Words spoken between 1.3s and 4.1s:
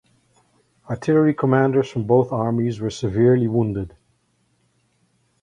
commanders from both armies were severely wounded.